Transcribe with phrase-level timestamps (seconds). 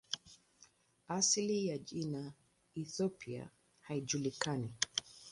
[1.17, 2.33] Asili ya jina
[2.75, 3.49] "Ethiopia"
[3.81, 4.73] haijulikani.